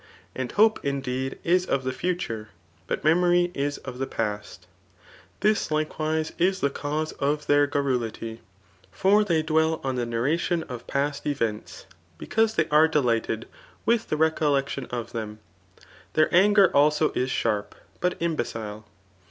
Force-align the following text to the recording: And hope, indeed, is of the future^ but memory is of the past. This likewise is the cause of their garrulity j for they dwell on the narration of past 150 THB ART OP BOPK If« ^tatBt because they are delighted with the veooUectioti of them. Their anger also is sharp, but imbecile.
And 0.33 0.51
hope, 0.53 0.83
indeed, 0.83 1.37
is 1.43 1.67
of 1.67 1.83
the 1.83 1.91
future^ 1.91 2.47
but 2.87 3.03
memory 3.03 3.51
is 3.53 3.77
of 3.77 3.99
the 3.99 4.07
past. 4.07 4.65
This 5.41 5.69
likewise 5.69 6.31
is 6.39 6.59
the 6.59 6.71
cause 6.71 7.11
of 7.19 7.45
their 7.45 7.67
garrulity 7.67 8.37
j 8.37 8.41
for 8.91 9.23
they 9.23 9.43
dwell 9.43 9.79
on 9.83 9.97
the 9.97 10.07
narration 10.07 10.63
of 10.63 10.87
past 10.87 11.23
150 11.25 11.27
THB 11.27 11.45
ART 11.45 11.55
OP 11.55 11.59
BOPK 11.59 11.61
If« 11.61 11.85
^tatBt 11.85 12.17
because 12.17 12.55
they 12.55 12.69
are 12.69 12.87
delighted 12.87 13.47
with 13.85 14.07
the 14.07 14.15
veooUectioti 14.15 14.89
of 14.91 15.11
them. 15.11 15.37
Their 16.13 16.33
anger 16.33 16.75
also 16.75 17.11
is 17.11 17.29
sharp, 17.29 17.75
but 17.99 18.17
imbecile. 18.19 18.87